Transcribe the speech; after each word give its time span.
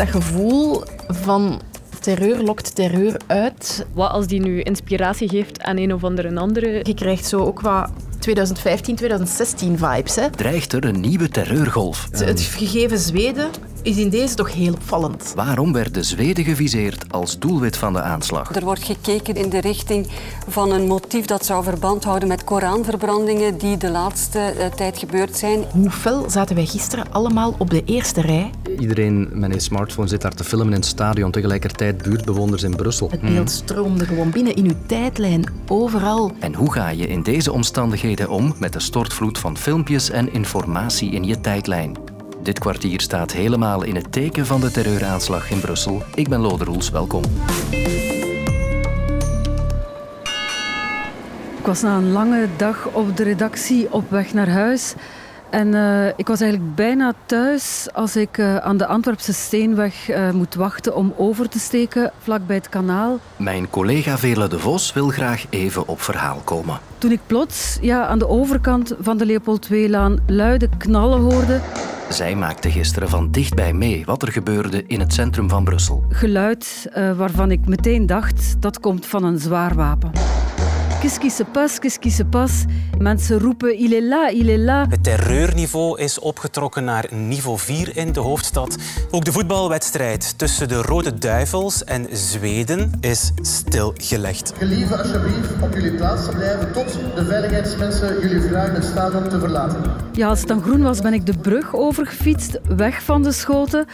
dat 0.00 0.08
gevoel 0.08 0.82
van 1.08 1.60
terreur 2.00 2.42
lokt 2.42 2.74
terreur 2.74 3.20
uit. 3.26 3.86
Wat 3.92 4.10
als 4.10 4.26
die 4.26 4.40
nu 4.40 4.60
inspiratie 4.60 5.28
geeft 5.28 5.62
aan 5.62 5.76
een 5.76 5.94
of 5.94 6.04
andere 6.04 6.36
andere? 6.36 6.80
Je 6.82 6.94
krijgt 6.94 7.26
zo 7.26 7.44
ook 7.44 7.60
wat 7.60 7.90
2015, 8.18 8.96
2016 8.96 9.78
vibes. 9.78 10.14
Hè. 10.14 10.30
Dreigt 10.30 10.72
er 10.72 10.84
een 10.84 11.00
nieuwe 11.00 11.28
terreurgolf? 11.28 12.08
Het 12.10 12.40
gegeven 12.40 12.98
Zweden 12.98 13.50
is 13.82 13.96
in 13.96 14.08
deze 14.08 14.34
toch 14.34 14.52
heel 14.52 14.72
opvallend. 14.72 15.32
Waarom 15.34 15.72
werden 15.72 16.04
Zweden 16.04 16.44
geviseerd 16.44 17.12
als 17.12 17.38
doelwit 17.38 17.76
van 17.76 17.92
de 17.92 18.00
aanslag? 18.00 18.54
Er 18.54 18.64
wordt 18.64 18.84
gekeken 18.84 19.34
in 19.34 19.48
de 19.48 19.60
richting 19.60 20.06
van 20.48 20.72
een 20.72 20.86
motief 20.86 21.24
dat 21.24 21.44
zou 21.44 21.64
verband 21.64 22.04
houden 22.04 22.28
met 22.28 22.44
Koranverbrandingen 22.44 23.58
die 23.58 23.76
de 23.76 23.90
laatste 23.90 24.54
uh, 24.58 24.66
tijd 24.66 24.98
gebeurd 24.98 25.36
zijn. 25.36 25.64
Hoe 25.70 25.90
fel 25.90 26.30
zaten 26.30 26.56
wij 26.56 26.66
gisteren 26.66 27.12
allemaal 27.12 27.54
op 27.58 27.70
de 27.70 27.82
eerste 27.84 28.20
rij? 28.20 28.50
Iedereen 28.78 29.28
met 29.32 29.54
een 29.54 29.60
smartphone 29.60 30.08
zit 30.08 30.20
daar 30.20 30.34
te 30.34 30.44
filmen 30.44 30.66
in 30.66 30.72
het 30.72 30.86
stadion, 30.86 31.30
tegelijkertijd 31.30 32.02
buurtbewoners 32.02 32.62
in 32.62 32.76
Brussel. 32.76 33.10
Het 33.10 33.20
beeld 33.20 33.50
stroomde 33.50 34.04
gewoon 34.04 34.30
binnen 34.30 34.54
in 34.54 34.64
uw 34.64 34.76
tijdlijn, 34.86 35.52
overal. 35.66 36.32
En 36.38 36.54
hoe 36.54 36.72
ga 36.72 36.88
je 36.88 37.06
in 37.06 37.22
deze 37.22 37.52
omstandigheden 37.52 38.28
om 38.28 38.54
met 38.58 38.72
de 38.72 38.80
stortvloed 38.80 39.38
van 39.38 39.56
filmpjes 39.56 40.10
en 40.10 40.32
informatie 40.32 41.10
in 41.10 41.24
je 41.24 41.40
tijdlijn? 41.40 42.09
Dit 42.42 42.58
kwartier 42.58 43.00
staat 43.00 43.32
helemaal 43.32 43.82
in 43.82 43.94
het 43.94 44.12
teken 44.12 44.46
van 44.46 44.60
de 44.60 44.70
terreuraanslag 44.70 45.50
in 45.50 45.60
Brussel. 45.60 46.02
Ik 46.14 46.28
ben 46.28 46.40
Lode 46.40 46.64
Roels, 46.64 46.90
welkom. 46.90 47.22
Ik 51.58 51.66
was 51.66 51.82
na 51.82 51.96
een 51.96 52.10
lange 52.10 52.48
dag 52.56 52.88
op 52.92 53.16
de 53.16 53.22
redactie 53.22 53.92
op 53.92 54.10
weg 54.10 54.32
naar 54.32 54.48
huis. 54.48 54.94
En 55.50 55.74
uh, 55.74 56.06
ik 56.16 56.26
was 56.26 56.40
eigenlijk 56.40 56.74
bijna 56.74 57.12
thuis 57.26 57.88
als 57.92 58.16
ik 58.16 58.38
uh, 58.38 58.56
aan 58.56 58.76
de 58.76 58.86
Antwerpse 58.86 59.32
Steenweg 59.32 60.10
uh, 60.10 60.30
moet 60.30 60.54
wachten 60.54 60.96
om 60.96 61.14
over 61.16 61.48
te 61.48 61.58
steken 61.58 62.12
vlakbij 62.18 62.56
het 62.56 62.68
kanaal. 62.68 63.18
Mijn 63.36 63.70
collega 63.70 64.18
Veerle 64.18 64.48
de 64.48 64.58
Vos 64.58 64.92
wil 64.92 65.08
graag 65.08 65.46
even 65.50 65.88
op 65.88 66.00
verhaal 66.00 66.40
komen. 66.44 66.78
Toen 66.98 67.10
ik 67.10 67.20
plots 67.26 67.78
ja, 67.80 68.06
aan 68.06 68.18
de 68.18 68.28
overkant 68.28 68.94
van 69.00 69.18
de 69.18 69.26
Leopold 69.26 69.70
II-laan 69.70 70.18
luide 70.26 70.68
knallen 70.78 71.20
hoorde. 71.20 71.60
Zij 72.08 72.34
maakte 72.34 72.70
gisteren 72.70 73.08
van 73.08 73.30
dichtbij 73.30 73.72
mee 73.72 74.04
wat 74.04 74.22
er 74.22 74.32
gebeurde 74.32 74.84
in 74.86 75.00
het 75.00 75.12
centrum 75.12 75.48
van 75.48 75.64
Brussel. 75.64 76.04
Geluid 76.08 76.90
waarvan 77.16 77.50
ik 77.50 77.66
meteen 77.66 78.06
dacht 78.06 78.56
dat 78.62 78.80
komt 78.80 79.06
van 79.06 79.24
een 79.24 79.38
zwaar 79.38 79.74
wapen. 79.74 80.10
Qu'est-ce 81.00 81.20
qui 81.20 81.30
se 81.30 81.44
passe, 81.44 81.78
qu'est-ce 81.78 81.98
qui 81.98 82.10
se 82.10 82.24
passe? 82.24 82.66
Mensen 82.98 83.38
roepen, 83.38 83.74
il 83.78 83.94
est 83.94 84.02
là, 84.02 84.30
il 84.32 84.50
est 84.50 84.64
là. 84.64 84.86
Het 84.88 85.02
terreurniveau 85.02 85.98
is 85.98 86.18
opgetrokken 86.18 86.84
naar 86.84 87.08
niveau 87.10 87.58
4 87.58 87.96
in 87.96 88.12
de 88.12 88.20
hoofdstad. 88.20 88.76
Ook 89.10 89.24
de 89.24 89.32
voetbalwedstrijd 89.32 90.38
tussen 90.38 90.68
de 90.68 90.82
Rode 90.82 91.18
Duivels 91.18 91.84
en 91.84 92.06
Zweden 92.12 92.92
is 93.00 93.32
stilgelegd. 93.40 94.52
Gelieve 94.58 94.96
alsjeblieft 94.96 95.62
op 95.62 95.74
jullie 95.74 95.94
plaats 95.94 96.28
blijven 96.28 96.72
tot 96.72 96.98
de 97.14 97.24
veiligheidsmensen 97.24 98.20
jullie 98.20 98.48
vragen 98.48 98.74
het 98.74 98.84
stadion 98.84 99.28
te 99.28 99.38
verlaten. 99.38 99.82
Ja, 100.12 100.28
als 100.28 100.38
het 100.38 100.48
dan 100.48 100.62
groen 100.62 100.82
was, 100.82 101.00
ben 101.00 101.12
ik 101.12 101.26
de 101.26 101.38
brug 101.38 101.74
overgefietst, 101.74 102.60
weg 102.76 103.02
van 103.02 103.22
de 103.22 103.32
schoten. 103.32 103.86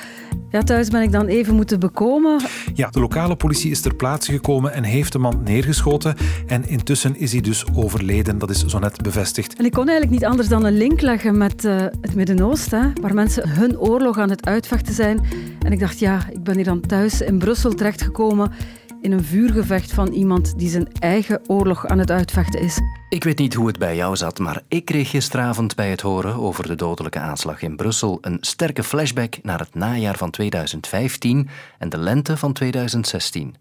Ja, 0.50 0.62
thuis 0.62 0.88
ben 0.88 1.02
ik 1.02 1.12
dan 1.12 1.26
even 1.26 1.54
moeten 1.54 1.80
bekomen. 1.80 2.40
Ja, 2.74 2.88
de 2.90 3.00
lokale 3.00 3.36
politie 3.36 3.70
is 3.70 3.80
ter 3.80 3.94
plaatse 3.94 4.32
gekomen 4.32 4.72
en 4.72 4.82
heeft 4.82 5.12
de 5.12 5.18
man 5.18 5.40
neergeschoten. 5.44 6.16
En 6.46 6.68
intussen 6.68 6.95
is 7.04 7.32
hij 7.32 7.40
dus 7.40 7.64
overleden. 7.74 8.38
Dat 8.38 8.50
is 8.50 8.64
zo 8.64 8.78
net 8.78 9.02
bevestigd. 9.02 9.58
En 9.58 9.64
ik 9.64 9.72
kon 9.72 9.88
eigenlijk 9.88 10.20
niet 10.20 10.28
anders 10.30 10.48
dan 10.48 10.64
een 10.64 10.76
link 10.76 11.00
leggen 11.00 11.38
met 11.38 11.64
uh, 11.64 11.76
het 11.76 12.14
Midden-Oosten, 12.14 12.92
waar 13.00 13.14
mensen 13.14 13.48
hun 13.48 13.78
oorlog 13.78 14.18
aan 14.18 14.30
het 14.30 14.46
uitvechten 14.46 14.94
zijn. 14.94 15.20
En 15.62 15.72
ik 15.72 15.78
dacht, 15.78 15.98
ja, 15.98 16.26
ik 16.30 16.42
ben 16.42 16.54
hier 16.54 16.64
dan 16.64 16.80
thuis 16.80 17.20
in 17.20 17.38
Brussel 17.38 17.74
terechtgekomen 17.74 18.52
in 19.00 19.12
een 19.12 19.24
vuurgevecht 19.24 19.92
van 19.92 20.12
iemand 20.12 20.58
die 20.58 20.68
zijn 20.68 20.92
eigen 20.92 21.40
oorlog 21.46 21.86
aan 21.86 21.98
het 21.98 22.10
uitvechten 22.10 22.60
is. 22.60 22.80
Ik 23.08 23.24
weet 23.24 23.38
niet 23.38 23.54
hoe 23.54 23.66
het 23.66 23.78
bij 23.78 23.96
jou 23.96 24.16
zat, 24.16 24.38
maar 24.38 24.62
ik 24.68 24.84
kreeg 24.84 25.10
gisteravond 25.10 25.74
bij 25.74 25.90
het 25.90 26.00
horen 26.00 26.34
over 26.34 26.66
de 26.66 26.74
dodelijke 26.74 27.18
aanslag 27.18 27.62
in 27.62 27.76
Brussel 27.76 28.18
een 28.20 28.38
sterke 28.40 28.82
flashback 28.82 29.38
naar 29.42 29.58
het 29.58 29.74
najaar 29.74 30.16
van 30.16 30.30
2015 30.30 31.48
en 31.78 31.88
de 31.88 31.98
lente 31.98 32.36
van 32.36 32.52
2016. 32.52 33.54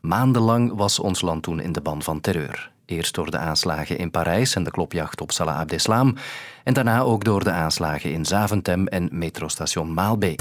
Maandenlang 0.00 0.72
was 0.74 0.98
ons 0.98 1.20
land 1.20 1.42
toen 1.42 1.60
in 1.60 1.72
de 1.72 1.80
ban 1.80 2.02
van 2.02 2.20
terreur. 2.20 2.70
Eerst 2.88 3.14
door 3.14 3.30
de 3.30 3.38
aanslagen 3.38 3.98
in 3.98 4.10
Parijs 4.10 4.54
en 4.54 4.62
de 4.62 4.70
klopjacht 4.70 5.20
op 5.20 5.32
Salah 5.32 5.58
Abdeslam 5.58 6.16
en 6.64 6.74
daarna 6.74 7.00
ook 7.00 7.24
door 7.24 7.44
de 7.44 7.50
aanslagen 7.50 8.12
in 8.12 8.24
Zaventem 8.24 8.86
en 8.86 9.08
metrostation 9.12 9.94
Maalbeek. 9.94 10.40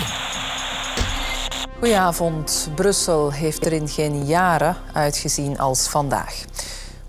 Goedenavond. 1.79 2.69
Brussel 2.75 3.31
heeft 3.31 3.65
er 3.65 3.73
in 3.73 3.87
geen 3.87 4.25
jaren 4.25 4.75
uitgezien 4.93 5.59
als 5.59 5.89
vandaag. 5.89 6.45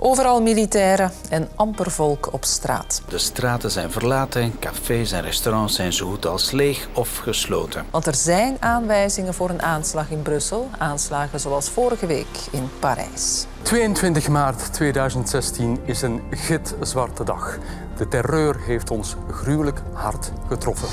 Overal 0.09 0.43
militairen 0.43 1.13
en 1.31 1.49
amper 1.55 1.91
volk 1.91 2.33
op 2.33 2.45
straat. 2.45 3.03
De 3.09 3.19
straten 3.19 3.71
zijn 3.71 3.91
verlaten, 3.91 4.59
cafés 4.59 5.13
en 5.13 5.23
restaurants 5.23 5.75
zijn 5.75 5.93
zo 5.93 6.09
goed 6.09 6.27
als 6.27 6.51
leeg 6.51 6.89
of 6.93 7.17
gesloten. 7.17 7.85
Want 7.91 8.07
er 8.07 8.15
zijn 8.15 8.57
aanwijzingen 8.61 9.35
voor 9.35 9.51
een 9.51 9.63
aanslag 9.63 10.11
in 10.11 10.23
Brussel. 10.23 10.69
Aanslagen 10.79 11.41
zoals 11.41 11.69
vorige 11.71 12.07
week 12.07 12.27
in 12.51 12.71
Parijs. 12.79 13.47
22 13.63 14.29
maart 14.29 14.73
2016 14.73 15.79
is 15.85 16.03
een 16.03 16.23
gitzwarte 16.31 17.25
dag. 17.25 17.59
De 17.97 18.09
terreur 18.09 18.57
heeft 18.61 18.91
ons 18.91 19.17
gruwelijk 19.31 19.81
hard 19.93 20.31
getroffen. 20.49 20.89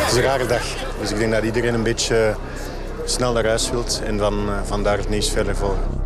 Het 0.00 0.10
is 0.10 0.16
een 0.16 0.22
rare 0.22 0.46
dag. 0.46 0.62
Dus 1.00 1.10
ik 1.10 1.18
denk 1.18 1.32
dat 1.32 1.44
iedereen 1.44 1.74
een 1.74 1.82
beetje 1.82 2.36
snel 3.04 3.32
naar 3.32 3.46
huis 3.46 3.70
wilt 3.70 4.02
en 4.04 4.16
dan 4.16 4.48
vandaar 4.64 4.98
het 4.98 5.08
nieuws 5.08 5.30
verder 5.30 5.56
volgen. 5.56 6.01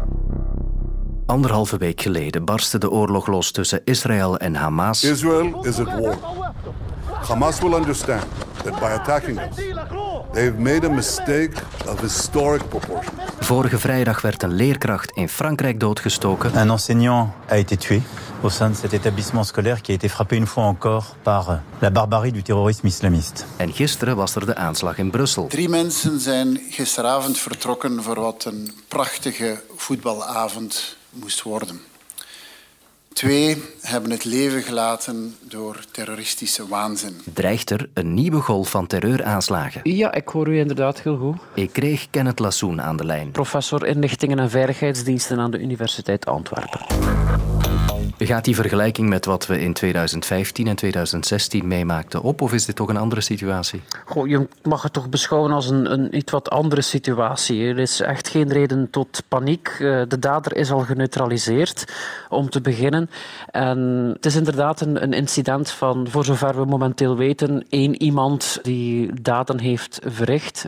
Anderhalve 1.27 1.77
week 1.77 2.01
geleden 2.01 2.45
barstte 2.45 2.79
de 2.79 2.91
oorlog 2.91 3.27
los 3.27 3.51
tussen 3.51 3.81
Israël 3.85 4.37
en 4.37 4.55
Hamas. 4.55 5.05
Israel 5.05 5.65
is 5.65 5.79
at 5.79 6.01
war. 6.01 6.17
Hamas 7.29 7.61
will 7.61 7.75
understand 7.75 8.23
that 8.63 8.79
by 8.79 8.87
attacking 8.87 9.39
us, 9.39 9.57
they 10.33 10.45
have 10.45 10.59
made 10.59 10.87
a 10.87 10.91
mistake 10.91 11.51
of 11.89 12.01
historic 12.01 12.69
proportions. 12.69 13.21
Vorige 13.41 13.79
vrijdag 13.79 14.21
werd 14.21 14.43
een 14.43 14.53
leerkracht 14.53 15.11
in 15.11 15.29
Frankrijk 15.29 15.81
doodgestoken. 15.81 16.57
Un 16.57 16.71
enseignant 16.71 17.31
a 17.51 17.55
été 17.55 17.77
tué 17.77 18.03
au 18.43 18.51
sein 18.51 18.71
de 18.71 18.77
cet 18.77 18.93
établissement 18.93 19.47
scolaire 19.47 19.81
qui 19.81 19.93
a 19.93 19.95
été 19.95 20.09
frappé 20.09 20.37
une 20.37 20.47
fois 20.47 20.65
encore 20.65 21.17
par 21.23 21.61
la 21.79 21.91
barbarie 21.91 22.33
du 22.33 22.43
terrorisme 22.43 22.89
islamiste. 22.89 23.45
En 23.57 23.73
gisteren 23.73 24.17
was 24.17 24.35
er 24.35 24.47
de 24.47 24.55
aanslag 24.55 24.99
in 24.99 25.11
Brussel. 25.11 25.47
Drie 25.47 25.69
mensen 25.69 26.21
zijn 26.21 26.61
gisteravond 26.71 27.39
vertrokken 27.39 28.03
voor 28.03 28.21
wat 28.21 28.45
een 28.45 28.73
prachtige 28.89 29.63
voetbalavond 29.77 30.96
moest 31.21 31.43
worden. 31.43 31.81
Twee 33.13 33.63
hebben 33.81 34.11
het 34.11 34.25
leven 34.25 34.63
gelaten 34.63 35.37
door 35.41 35.85
terroristische 35.91 36.69
waanzin. 36.69 37.21
Dreigt 37.33 37.71
er 37.71 37.89
een 37.95 38.15
nieuwe 38.15 38.41
golf 38.41 38.71
van 38.71 38.87
terreuraanslagen? 38.87 39.81
Ja, 39.85 40.13
ik 40.13 40.29
hoor 40.29 40.49
u 40.49 40.59
inderdaad 40.59 41.01
heel 41.01 41.17
goed. 41.17 41.37
Ik 41.55 41.73
kreeg 41.73 42.07
Kenneth 42.11 42.39
Lassoen 42.39 42.83
aan 42.83 42.97
de 42.97 43.05
lijn. 43.05 43.31
Professor 43.31 43.87
inlichtingen 43.87 44.39
en 44.39 44.51
veiligheidsdiensten 44.51 45.39
aan 45.39 45.51
de 45.51 45.59
Universiteit 45.59 46.27
Antwerpen. 46.27 46.81
Gaat 48.19 48.45
die 48.45 48.55
vergelijking 48.55 49.09
met 49.09 49.25
wat 49.25 49.47
we 49.47 49.61
in 49.61 49.73
2015 49.73 50.67
en 50.67 50.77
2016 50.77 51.67
meemaakten 51.67 52.23
op, 52.23 52.41
of 52.41 52.53
is 52.53 52.65
dit 52.65 52.77
toch 52.77 52.89
een 52.89 52.97
andere 52.97 53.21
situatie? 53.21 53.83
Goh, 54.05 54.29
je 54.29 54.49
mag 54.63 54.83
het 54.83 54.93
toch 54.93 55.09
beschouwen 55.09 55.53
als 55.53 55.69
een, 55.69 55.93
een 55.93 56.17
iets 56.17 56.33
wat 56.33 56.51
andere 56.51 56.81
situatie. 56.81 57.65
Er 57.65 57.79
is 57.79 58.01
echt 58.01 58.29
geen 58.29 58.53
reden 58.53 58.91
tot 58.91 59.23
paniek. 59.29 59.69
Eh, 59.69 60.03
de 60.09 60.19
dader 60.19 60.57
is 60.57 60.71
al 60.71 60.79
geneutraliseerd, 60.79 61.95
om 62.29 62.51
te 62.51 62.61
beginnen. 62.61 63.11
En 63.51 63.79
het 64.13 64.27
is 64.27 64.37
inderdaad 64.37 64.81
een, 64.81 65.03
een 65.03 65.13
incident 65.13 65.71
van, 65.71 66.09
voor 66.11 66.25
zover 66.25 66.57
we 66.57 66.65
momenteel 66.65 67.17
weten, 67.17 67.65
één 67.69 68.03
iemand 68.03 68.59
die 68.63 69.23
daden 69.23 69.61
heeft 69.61 70.01
verricht. 70.05 70.67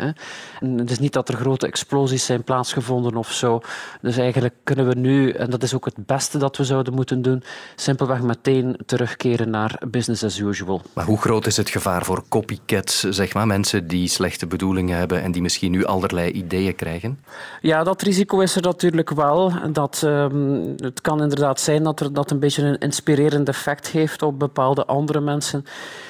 Het 0.61 0.91
is 0.91 0.99
niet 0.99 1.13
dat 1.13 1.29
er 1.29 1.35
grote 1.35 1.67
explosies 1.67 2.25
zijn 2.25 2.43
plaatsgevonden 2.43 3.17
of 3.17 3.33
zo. 3.33 3.61
Dus 4.01 4.17
eigenlijk 4.17 4.55
kunnen 4.65 4.89
we 4.89 4.95
nu, 4.95 5.31
en 5.31 5.51
dat 5.51 5.63
is 5.63 5.75
ook 5.75 5.85
het 5.85 6.07
beste 6.07 6.39
dat 6.39 6.57
we 6.57 6.65
zouden 6.65 6.95
moeten 6.95 7.23
doen, 7.23 7.38
simpelweg 7.75 8.23
meteen 8.23 8.77
terugkeren 8.87 9.51
naar 9.51 9.81
business 9.91 10.25
as 10.25 10.39
usual. 10.39 10.83
Maar 10.93 11.05
hoe 11.05 11.19
groot 11.19 11.47
is 11.47 11.57
het 11.57 11.71
gevaar 11.71 12.05
voor 12.05 12.25
copycats, 12.29 13.01
zeg 13.01 13.35
maar, 13.35 13.47
mensen 13.47 13.87
die 13.87 14.09
slechte 14.09 14.47
bedoelingen 14.47 14.97
hebben 14.99 15.23
en 15.23 15.33
die 15.33 15.43
misschien 15.43 15.71
nu 15.71 15.85
allerlei 15.85 16.31
ideeën 16.31 16.75
krijgen? 16.75 17.19
Ja, 17.61 17.85
dat 17.85 18.03
risico 18.03 18.41
is 18.41 18.57
er 18.57 18.63
natuurlijk 18.63 19.11
wel. 19.11 19.53
Dat, 19.73 20.03
um, 20.05 20.75
het 20.77 21.01
kan 21.01 21.23
inderdaad 21.23 21.61
zijn 21.61 21.83
dat 21.83 22.01
er, 22.01 22.13
dat 22.13 22.31
een 22.31 22.39
beetje 22.39 22.63
een 22.63 22.79
inspirerend 22.79 23.49
effect 23.49 23.89
heeft 23.89 24.23
op 24.23 24.39
bepaalde 24.39 24.85
andere 24.87 25.21
mensen 25.21 25.65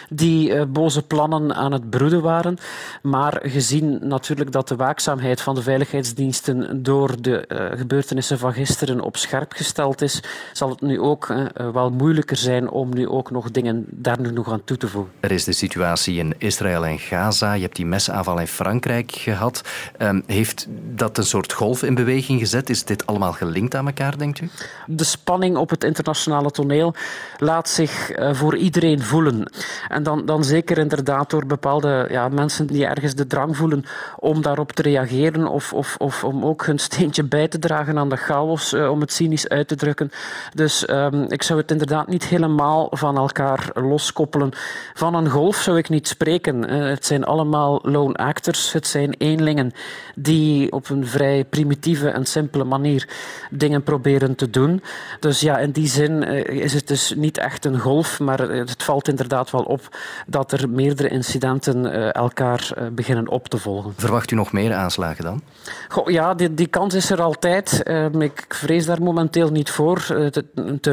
die 0.08 0.50
uh, 0.50 0.62
boze 0.68 1.02
plannen 1.02 1.54
aan 1.54 1.72
het 1.72 1.90
broeden 1.90 2.22
waren. 2.22 2.56
Maar 3.02 3.40
gezien 3.42 3.98
natuurlijk 4.02 4.52
dat 4.52 4.68
de 4.68 4.76
waakzaamheid 4.76 5.40
van 5.40 5.54
de 5.54 5.62
veiligheidsdiensten 5.62 6.82
door 6.82 7.22
de 7.22 7.44
uh, 7.48 7.78
gebeurtenissen 7.78 8.38
van 8.38 8.52
gisteren 8.52 9.00
op 9.00 9.16
scherp 9.16 9.52
gesteld 9.52 10.00
is, 10.02 10.22
zal 10.52 10.68
het 10.70 10.80
nu 10.80 11.00
ook 11.00 11.17
ook 11.18 11.28
uh, 11.28 11.70
wel 11.72 11.90
moeilijker 11.90 12.36
zijn 12.36 12.70
om 12.70 12.94
nu 12.94 13.08
ook 13.08 13.30
nog 13.30 13.50
dingen 13.50 13.84
daar 13.90 14.20
nu 14.20 14.30
nog 14.30 14.52
aan 14.52 14.64
toe 14.64 14.76
te 14.76 14.88
voegen. 14.88 15.12
Er 15.20 15.30
is 15.30 15.44
de 15.44 15.52
situatie 15.52 16.18
in 16.18 16.34
Israël 16.38 16.86
en 16.86 16.98
Gaza. 16.98 17.52
Je 17.52 17.62
hebt 17.62 17.76
die 17.76 17.86
mesaanval 17.86 18.40
in 18.40 18.46
Frankrijk 18.46 19.10
gehad. 19.12 19.62
Um, 19.98 20.22
heeft 20.26 20.66
dat 20.94 21.18
een 21.18 21.24
soort 21.24 21.52
golf 21.52 21.82
in 21.82 21.94
beweging 21.94 22.38
gezet? 22.40 22.70
Is 22.70 22.84
dit 22.84 23.06
allemaal 23.06 23.32
gelinkt 23.32 23.74
aan 23.74 23.86
elkaar, 23.86 24.18
denkt 24.18 24.40
u? 24.40 24.48
De 24.86 25.04
spanning 25.04 25.56
op 25.56 25.70
het 25.70 25.84
internationale 25.84 26.50
toneel 26.50 26.94
laat 27.38 27.68
zich 27.68 28.18
uh, 28.18 28.34
voor 28.34 28.56
iedereen 28.56 29.02
voelen. 29.02 29.52
En 29.88 30.02
dan, 30.02 30.26
dan 30.26 30.44
zeker 30.44 30.78
inderdaad 30.78 31.30
door 31.30 31.46
bepaalde 31.46 32.06
ja, 32.10 32.28
mensen 32.28 32.66
die 32.66 32.86
ergens 32.86 33.14
de 33.14 33.26
drang 33.26 33.56
voelen 33.56 33.84
om 34.18 34.42
daarop 34.42 34.72
te 34.72 34.82
reageren 34.82 35.46
of, 35.46 35.72
of, 35.72 35.96
of 35.98 36.24
om 36.24 36.44
ook 36.44 36.66
hun 36.66 36.78
steentje 36.78 37.24
bij 37.24 37.48
te 37.48 37.58
dragen 37.58 37.98
aan 37.98 38.08
de 38.08 38.16
chaos, 38.16 38.72
uh, 38.72 38.90
om 38.90 39.00
het 39.00 39.12
cynisch 39.12 39.48
uit 39.48 39.68
te 39.68 39.76
drukken. 39.76 40.10
Dus 40.54 40.84
ik 41.28 41.42
zou 41.42 41.60
het 41.60 41.70
inderdaad 41.70 42.08
niet 42.08 42.24
helemaal 42.24 42.86
van 42.90 43.16
elkaar 43.16 43.70
loskoppelen. 43.74 44.50
Van 44.94 45.14
een 45.14 45.28
golf 45.28 45.56
zou 45.56 45.78
ik 45.78 45.88
niet 45.88 46.08
spreken. 46.08 46.72
Uh, 46.72 46.88
het 46.88 47.06
zijn 47.06 47.24
allemaal 47.24 47.80
lone 47.82 48.14
actors, 48.14 48.72
het 48.72 48.86
zijn 48.86 49.14
eenlingen 49.18 49.72
die 50.14 50.72
op 50.72 50.90
een 50.90 51.06
vrij 51.06 51.44
primitieve 51.44 52.08
en 52.08 52.26
simpele 52.26 52.64
manier 52.64 53.08
dingen 53.50 53.82
proberen 53.82 54.34
te 54.34 54.50
doen. 54.50 54.82
Dus 55.20 55.40
ja, 55.40 55.58
in 55.58 55.70
die 55.70 55.88
zin 55.88 56.22
uh, 56.22 56.44
is 56.44 56.72
het 56.72 56.88
dus 56.88 57.14
niet 57.16 57.38
echt 57.38 57.64
een 57.64 57.78
golf, 57.78 58.20
maar 58.20 58.38
het 58.38 58.82
valt 58.82 59.08
inderdaad 59.08 59.50
wel 59.50 59.62
op 59.62 59.96
dat 60.26 60.52
er 60.52 60.68
meerdere 60.68 61.08
incidenten 61.08 62.12
elkaar 62.12 62.70
beginnen 62.92 63.28
op 63.28 63.48
te 63.48 63.58
volgen. 63.58 63.92
Verwacht 63.96 64.30
u 64.30 64.36
nog 64.36 64.52
meer 64.52 64.74
aanslagen 64.74 65.24
dan? 65.24 65.42
Goh, 65.88 66.08
ja, 66.10 66.34
die, 66.34 66.54
die 66.54 66.66
kans 66.66 66.94
is 66.94 67.10
er 67.10 67.22
altijd. 67.22 67.80
Uh, 67.84 68.04
ik 68.04 68.44
vrees 68.48 68.86
daar 68.86 69.02
momenteel 69.02 69.50
niet 69.50 69.70
voor. 69.70 70.06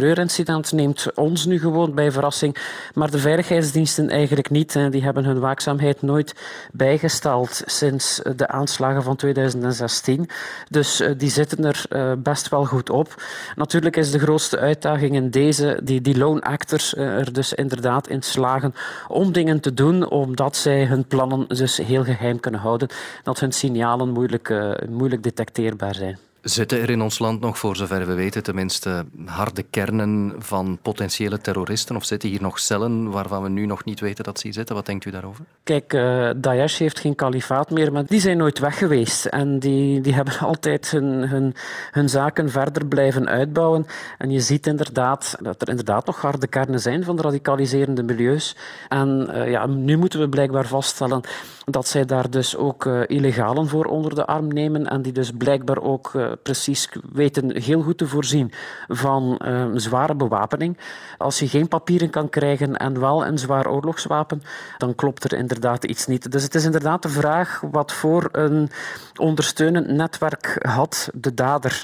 Terreurincident 0.06 0.72
neemt 0.72 1.14
ons 1.16 1.46
nu 1.46 1.60
gewoon 1.60 1.94
bij 1.94 2.12
verrassing, 2.12 2.58
maar 2.94 3.12
de 3.12 3.20
veiligheidsdiensten 3.20 4.10
eigenlijk 4.10 4.50
niet. 4.50 4.74
Die 4.90 5.04
hebben 5.04 5.26
hun 5.26 5.40
waakzaamheid 5.40 6.02
nooit 6.02 6.36
bijgesteld 6.72 7.62
sinds 7.66 8.22
de 8.36 8.48
aanslagen 8.48 9.04
van 9.04 9.16
2016. 9.16 10.30
Dus 10.70 11.02
uh, 11.02 11.12
die 11.18 11.30
zitten 11.30 11.66
er 11.66 12.20
best 12.20 12.50
wel 12.50 12.66
goed 12.66 12.90
op. 12.90 13.24
Natuurlijk 13.56 13.96
is 13.96 14.12
de 14.12 14.20
grootste 14.20 14.58
uitdaging 14.58 15.16
in 15.16 15.30
deze, 15.30 15.80
die, 15.84 16.02
die 16.02 16.18
lone 16.18 16.42
actors 16.42 16.96
er 16.96 17.34
dus 17.34 17.54
inderdaad 17.54 18.08
in 18.08 18.22
slagen 18.22 18.74
om 19.08 19.32
dingen 19.32 19.60
te 19.60 19.74
doen, 19.74 20.10
omdat 20.10 20.56
zij 20.56 20.86
hun 20.86 21.06
plannen 21.06 21.48
dus 21.48 21.78
heel 21.78 22.04
geheim 22.04 22.40
kunnen 22.40 22.60
houden, 22.60 22.88
dat 23.24 23.40
hun 23.40 23.52
signalen 23.52 24.10
moeilijk, 24.10 24.54
moeilijk 24.90 25.24
detecteerbaar 25.24 25.96
zijn. 25.96 26.18
Zitten 26.46 26.82
er 26.82 26.90
in 26.90 27.02
ons 27.02 27.20
land 27.20 27.40
nog, 27.40 27.58
voor 27.58 27.76
zover 27.76 28.08
we 28.08 28.14
weten, 28.14 28.44
tenminste 28.44 29.06
harde 29.26 29.64
kernen 29.64 30.34
van 30.38 30.80
potentiële 30.82 31.38
terroristen? 31.38 31.96
Of 31.96 32.06
zitten 32.06 32.30
hier 32.30 32.42
nog 32.42 32.60
cellen 32.60 33.12
waarvan 33.12 33.44
we 33.44 33.50
nu 33.50 33.66
nog 33.66 33.86
niet 33.86 34.00
weten 34.00 34.24
dat 34.24 34.38
ze 34.40 34.46
hier 34.46 34.54
zitten? 34.54 34.76
Wat 34.76 34.86
denkt 34.86 35.06
u 35.06 35.12
daarover? 35.12 35.46
Kijk, 35.64 35.94
uh, 35.94 36.30
Daesh 36.38 36.78
heeft 36.78 37.00
geen 37.00 37.16
kalifaat 37.16 37.70
meer, 37.70 37.92
maar 37.92 38.06
die 38.06 38.20
zijn 38.20 38.38
nooit 38.38 38.60
weg 38.60 38.78
geweest. 38.78 39.26
En 39.26 39.60
die, 39.60 40.02
die 40.02 40.14
hebben 40.20 40.40
altijd 40.40 40.92
hun, 40.92 41.30
hun, 41.30 41.56
hun 41.92 42.10
zaken 42.10 42.50
verder 42.50 42.86
blijven 42.86 43.28
uitbouwen. 43.28 43.86
En 44.18 44.32
je 44.32 44.40
ziet 44.40 44.68
inderdaad 44.68 45.36
dat 45.42 45.62
er 45.62 45.70
inderdaad 45.70 46.06
nog 46.06 46.22
harde 46.22 46.48
kernen 46.48 46.80
zijn 46.80 47.04
van 47.04 47.16
de 47.16 47.22
radicaliserende 47.22 48.04
milieus. 48.04 48.56
En 48.90 49.30
uh, 49.34 49.50
ja, 49.50 49.66
nu 49.66 49.98
moeten 49.98 50.20
we 50.20 50.30
blijkbaar 50.30 50.68
vaststellen 50.68 51.22
dat 51.66 51.88
zij 51.88 52.06
daar 52.06 52.30
dus 52.30 52.56
ook 52.56 52.86
uh, 52.86 53.02
illegalen 53.08 53.68
voor 53.68 53.86
onder 53.86 54.16
de 54.16 54.26
arm 54.26 54.48
nemen 54.48 54.88
en 54.88 55.02
die 55.02 55.14
dus 55.14 55.32
blijkbaar 55.32 55.82
ook 55.82 56.12
precies 56.44 56.90
weten 57.12 57.62
heel 57.62 57.82
goed 57.82 57.98
te 57.98 58.08
voorzien 58.08 58.52
van 58.88 59.42
uh, 59.46 59.66
zware 59.74 60.16
bewapening. 60.16 60.78
Als 61.18 61.40
je 61.40 61.48
geen 61.48 61.68
papieren 61.68 62.10
kan 62.10 62.30
krijgen 62.30 62.78
en 62.78 63.00
wel 63.00 63.26
een 63.26 63.38
zwaar 63.38 63.68
oorlogswapen, 63.68 64.42
dan 64.78 64.96
klopt 64.96 65.24
er 65.24 65.38
inderdaad 65.38 65.84
iets 65.84 66.06
niet. 66.06 66.32
Dus 66.32 66.44
het 66.44 66.56
is 66.56 66.66
inderdaad 66.66 67.02
de 67.02 67.10
vraag 67.10 67.62
wat 67.72 67.92
voor 67.92 68.30
een 68.32 68.70
ondersteunend 69.16 69.88
netwerk 69.88 70.58
had 70.62 71.10
de 71.14 71.34
dader. 71.34 71.82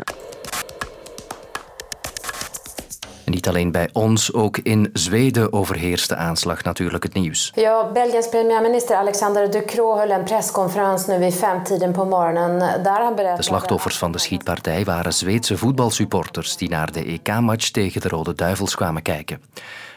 Niet 3.31 3.47
alleen 3.47 3.71
bij 3.71 3.89
ons, 3.93 4.33
ook 4.33 4.57
in 4.57 4.89
Zweden 4.93 5.53
overheerst 5.53 6.09
de 6.09 6.15
aanslag 6.15 6.63
natuurlijk 6.63 7.03
het 7.03 7.13
nieuws. 7.13 7.51
Ja, 7.55 7.91
Belgiens 7.93 8.29
premiärminister 8.29 8.95
Alexander 8.95 9.51
De 9.51 9.65
Croo 9.65 9.97
höll 9.97 10.11
een 10.11 10.23
persconferentie 10.23 11.13
nu 11.13 11.23
vid 11.23 11.33
femtiden 11.33 11.91
på 11.91 12.05
morgonen. 12.05 12.83
Daar 12.83 13.01
han 13.01 13.15
de 13.15 13.43
slachtoffers 13.43 13.97
van 13.97 14.11
de 14.11 14.17
schietpartij 14.17 14.83
waren 14.83 15.13
Zweedse 15.13 15.57
voetbalsupporters 15.57 16.57
die 16.57 16.69
naar 16.69 16.91
de 16.91 17.03
EK-match 17.03 17.69
tegen 17.69 18.01
de 18.01 18.07
Rode 18.07 18.35
Duivels 18.35 18.75
kwamen 18.75 19.01
kijken. 19.01 19.41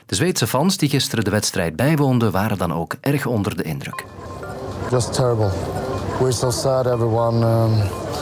De 0.07 0.15
Zweedse 0.15 0.47
fans 0.47 0.77
die 0.77 0.89
gisteren 0.89 1.25
de 1.25 1.31
wedstrijd 1.31 1.77
bijwoonden 1.77 2.33
waren 2.33 2.59
dan 2.59 2.75
ook 2.75 2.95
erg 3.01 3.27
onder 3.27 3.57
de 3.57 3.63
indruk. 3.63 4.05
Just 4.91 5.13
terrible. 5.13 5.51
We're 6.21 6.33
so 6.33 6.51
sad, 6.51 6.87
everyone. 6.87 7.47
Um, 7.47 7.73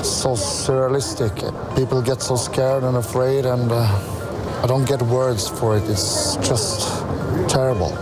so 0.03 0.35
surrealistic. 0.35 1.32
People 1.75 2.03
get 2.05 2.23
so 2.23 2.37
scared 2.37 2.82
and 2.82 2.97
afraid 2.97 3.47
and... 3.47 3.70
Uh... 3.70 4.20
I 4.62 4.67
don't 4.67 4.87
get 4.87 5.03
words 5.03 5.49
for 5.49 5.76
it. 5.76 5.88
It's 5.88 6.37
just 6.37 7.05
terrible. 7.49 7.93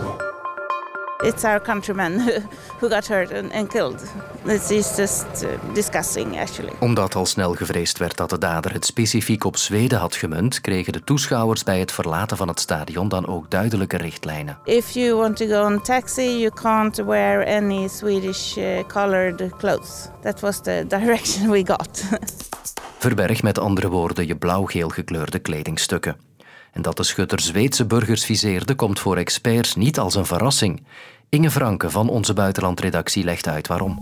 It's 1.23 1.43
our 1.43 1.59
countrymen 1.61 2.19
who 2.79 2.89
got 2.89 3.07
hurt 3.07 3.31
and, 3.31 3.51
and 3.51 3.69
killed. 3.69 4.03
It's 4.45 4.95
just 4.95 5.43
uh, 5.43 5.73
disgusting, 5.73 6.39
actually. 6.39 6.73
Omdat 6.79 7.15
al 7.15 7.25
snel 7.25 7.53
gevreesd 7.53 7.97
werd 7.97 8.17
dat 8.17 8.29
de 8.29 8.37
dader 8.37 8.73
het 8.73 8.85
specifiek 8.85 9.43
op 9.43 9.57
Zweden 9.57 9.99
had 9.99 10.15
gemunt, 10.15 10.61
kregen 10.61 10.93
de 10.93 11.03
toeschouwers 11.03 11.63
bij 11.63 11.79
het 11.79 11.91
verlaten 11.91 12.37
van 12.37 12.47
het 12.47 12.59
stadion 12.59 13.09
dan 13.09 13.27
ook 13.27 13.49
duidelijke 13.49 13.97
richtlijnen. 13.97 14.57
If 14.63 14.89
you 14.89 15.15
want 15.15 15.37
to 15.37 15.47
go 15.47 15.65
on 15.65 15.81
taxi, 15.81 16.39
you 16.39 16.51
can't 16.53 16.95
wear 16.95 17.55
any 17.55 17.87
Swedish 17.87 18.57
uh, 18.57 18.83
colored 18.87 19.49
clothes. 19.57 20.07
That 20.21 20.39
was 20.39 20.61
the 20.61 20.85
direction 20.97 21.49
we 21.49 21.65
got. 21.65 22.03
Verberg 22.97 23.43
met 23.43 23.59
andere 23.59 23.89
woorden 23.89 24.27
je 24.27 24.35
blauw-geel 24.35 24.89
gekleurde 24.89 25.39
kledingstukken. 25.39 26.30
En 26.71 26.81
dat 26.81 26.97
de 26.97 27.03
schutter 27.03 27.39
Zweedse 27.39 27.85
burgers 27.85 28.25
viseerde, 28.25 28.75
komt 28.75 28.99
voor 28.99 29.17
experts 29.17 29.75
niet 29.75 29.99
als 29.99 30.15
een 30.15 30.25
verrassing. 30.25 30.83
Inge 31.29 31.51
Franke 31.51 31.89
van 31.89 32.09
onze 32.09 32.33
buitenlandredactie 32.33 33.23
legt 33.23 33.47
uit 33.47 33.67
waarom. 33.67 33.99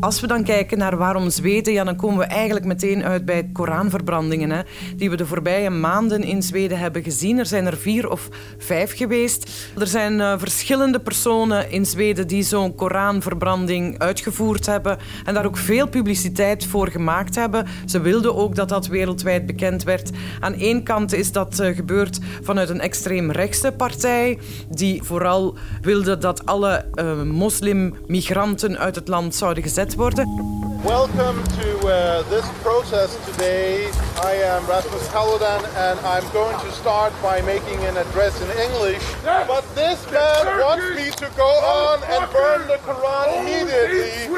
Als 0.00 0.20
we 0.20 0.26
dan 0.26 0.44
kijken 0.44 0.78
naar 0.78 0.96
waarom 0.96 1.30
Zweden, 1.30 1.72
ja, 1.72 1.84
dan 1.84 1.96
komen 1.96 2.18
we 2.18 2.24
eigenlijk 2.24 2.66
meteen 2.66 3.04
uit 3.04 3.24
bij 3.24 3.50
Koranverbrandingen, 3.52 4.50
hè, 4.50 4.62
die 4.96 5.10
we 5.10 5.16
de 5.16 5.26
voorbije 5.26 5.70
maanden 5.70 6.22
in 6.22 6.42
Zweden 6.42 6.78
hebben 6.78 7.02
gezien. 7.02 7.38
Er 7.38 7.46
zijn 7.46 7.66
er 7.66 7.76
vier 7.76 8.10
of 8.10 8.28
vijf 8.58 8.96
geweest. 8.96 9.50
Er 9.78 9.86
zijn 9.86 10.12
uh, 10.12 10.34
verschillende 10.38 11.00
personen 11.00 11.70
in 11.70 11.86
Zweden 11.86 12.26
die 12.26 12.42
zo'n 12.42 12.74
Koranverbranding 12.74 13.98
uitgevoerd 13.98 14.66
hebben 14.66 14.98
en 15.24 15.34
daar 15.34 15.46
ook 15.46 15.56
veel 15.56 15.88
publiciteit 15.88 16.64
voor 16.64 16.88
gemaakt 16.88 17.34
hebben. 17.34 17.66
Ze 17.86 18.00
wilden 18.00 18.36
ook 18.36 18.54
dat 18.54 18.68
dat 18.68 18.86
wereldwijd 18.86 19.46
bekend 19.46 19.82
werd. 19.82 20.10
Aan 20.40 20.54
één 20.54 20.82
kant 20.82 21.12
is 21.12 21.32
dat 21.32 21.60
uh, 21.60 21.74
gebeurd 21.74 22.18
vanuit 22.42 22.68
een 22.68 22.80
extreemrechtse 22.80 23.72
partij, 23.72 24.38
die 24.68 25.02
vooral 25.02 25.56
wilde 25.80 26.18
dat 26.18 26.46
alle 26.46 26.84
uh, 26.94 27.22
moslimmigranten 27.22 28.78
uit 28.78 28.94
het 28.94 29.08
land 29.08 29.34
zouden 29.34 29.62
gezet 29.62 29.85
worden. 29.94 30.82
Welcome 30.82 31.44
to 31.44 31.78
uh, 31.86 32.22
this 32.30 32.48
process 32.62 33.14
today. 33.26 33.90
I 34.22 34.32
am 34.34 34.66
Rasmus 34.66 35.06
Paludan 35.08 35.62
and 35.76 36.00
I'm 36.00 36.26
going 36.32 36.58
to 36.60 36.72
start 36.72 37.12
by 37.22 37.42
making 37.42 37.78
an 37.84 37.96
address 37.96 38.40
in 38.40 38.50
English. 38.58 39.02
But 39.22 39.62
this 39.74 40.10
man 40.10 40.46
wants 40.60 40.96
me 40.96 41.10
to 41.10 41.30
go 41.36 41.46
on 41.46 42.02
and 42.04 42.32
burn 42.32 42.66
the 42.68 42.78
Quran 42.86 43.40
immediately. 43.40 44.34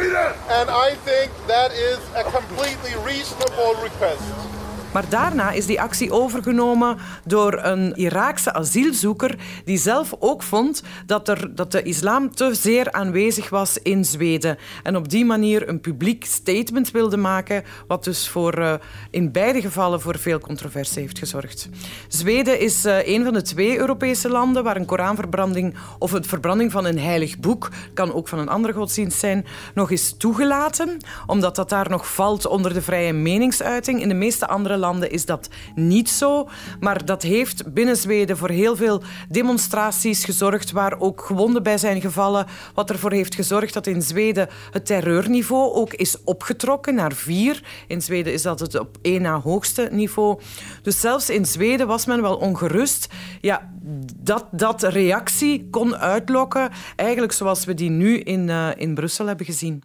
And 0.48 0.70
I 0.70 0.94
think 1.04 1.30
that 1.46 1.72
is 1.72 1.98
a 2.16 2.24
completely 2.24 2.94
reasonable 3.04 3.74
request. 3.82 4.47
Maar 4.92 5.08
daarna 5.08 5.50
is 5.50 5.66
die 5.66 5.80
actie 5.80 6.12
overgenomen 6.12 6.96
door 7.24 7.58
een 7.62 7.94
Iraakse 7.94 8.52
asielzoeker 8.52 9.38
die 9.64 9.78
zelf 9.78 10.14
ook 10.18 10.42
vond 10.42 10.82
dat, 11.06 11.28
er, 11.28 11.54
dat 11.54 11.72
de 11.72 11.82
islam 11.82 12.34
te 12.34 12.54
zeer 12.54 12.92
aanwezig 12.92 13.48
was 13.48 13.78
in 13.78 14.04
Zweden. 14.04 14.58
En 14.82 14.96
op 14.96 15.08
die 15.08 15.24
manier 15.24 15.68
een 15.68 15.80
publiek 15.80 16.24
statement 16.24 16.90
wilde 16.90 17.16
maken, 17.16 17.64
wat 17.86 18.04
dus 18.04 18.28
voor, 18.28 18.58
uh, 18.58 18.74
in 19.10 19.32
beide 19.32 19.60
gevallen 19.60 20.00
voor 20.00 20.18
veel 20.18 20.38
controversie 20.38 21.02
heeft 21.02 21.18
gezorgd. 21.18 21.68
Zweden 22.08 22.60
is 22.60 22.86
uh, 22.86 23.06
een 23.06 23.24
van 23.24 23.32
de 23.32 23.42
twee 23.42 23.78
Europese 23.78 24.28
landen 24.28 24.64
waar 24.64 24.76
een 24.76 24.86
Koranverbranding 24.86 25.74
of 25.98 26.12
het 26.12 26.26
verbranding 26.26 26.72
van 26.72 26.84
een 26.84 26.98
heilig 26.98 27.38
boek, 27.38 27.68
kan 27.94 28.12
ook 28.12 28.28
van 28.28 28.38
een 28.38 28.48
andere 28.48 28.72
godsdienst 28.72 29.18
zijn, 29.18 29.46
nog 29.74 29.90
is 29.90 30.14
toegelaten, 30.18 30.96
omdat 31.26 31.56
dat 31.56 31.68
daar 31.68 31.90
nog 31.90 32.14
valt 32.14 32.46
onder 32.46 32.74
de 32.74 32.82
vrije 32.82 33.12
meningsuiting. 33.12 34.00
In 34.00 34.08
de 34.08 34.14
meeste 34.14 34.46
andere 34.46 34.76
landen 34.78 35.10
is 35.10 35.24
dat 35.24 35.48
niet 35.74 36.10
zo. 36.10 36.48
Maar 36.80 37.04
dat 37.04 37.22
heeft 37.22 37.72
binnen 37.72 37.96
Zweden 37.96 38.36
voor 38.36 38.50
heel 38.50 38.76
veel 38.76 39.02
demonstraties 39.28 40.24
gezorgd, 40.24 40.72
waar 40.72 41.00
ook 41.00 41.24
gewonden 41.24 41.62
bij 41.62 41.78
zijn 41.78 42.00
gevallen. 42.00 42.46
Wat 42.74 42.90
ervoor 42.90 43.12
heeft 43.12 43.34
gezorgd 43.34 43.74
dat 43.74 43.86
in 43.86 44.02
Zweden 44.02 44.48
het 44.70 44.86
terreurniveau 44.86 45.74
ook 45.74 45.94
is 45.94 46.24
opgetrokken 46.24 46.94
naar 46.94 47.12
vier. 47.12 47.62
In 47.86 48.02
Zweden 48.02 48.32
is 48.32 48.42
dat 48.42 48.60
het 48.60 48.78
op 48.78 48.96
één 49.02 49.22
na 49.22 49.40
hoogste 49.40 49.88
niveau. 49.92 50.40
Dus 50.82 51.00
zelfs 51.00 51.30
in 51.30 51.46
Zweden 51.46 51.86
was 51.86 52.06
men 52.06 52.22
wel 52.22 52.36
ongerust. 52.36 53.08
Ja, 53.40 53.70
dat 54.16 54.46
dat 54.50 54.82
reactie 54.82 55.68
kon 55.70 55.96
uitlokken, 55.96 56.70
eigenlijk 56.96 57.32
zoals 57.32 57.64
we 57.64 57.74
die 57.74 57.90
nu 57.90 58.18
in, 58.18 58.48
uh, 58.48 58.68
in 58.76 58.94
Brussel 58.94 59.26
hebben 59.26 59.46
gezien. 59.46 59.82